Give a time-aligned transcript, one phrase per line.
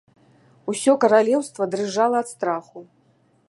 [0.71, 2.79] Усё каралеўства дрыжала ад страху.